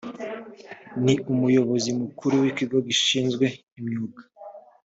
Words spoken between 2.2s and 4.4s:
w ikigo gishinzwe imyuga